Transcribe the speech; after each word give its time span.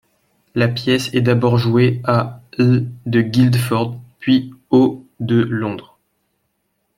La 0.55 0.67
pièce 0.67 1.13
est 1.13 1.21
d'abord 1.21 1.59
jouée 1.59 2.01
à 2.05 2.41
l' 2.57 2.87
de 3.05 3.21
Guildford, 3.21 4.01
puis 4.17 4.51
au 4.71 5.05
de 5.19 5.39
Londres. 5.41 5.99